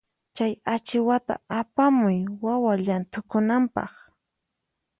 Chay 0.35 0.53
achiwata 0.75 1.33
apamuy 1.59 2.19
wawa 2.43 2.73
llanthukunanpaq. 2.85 3.91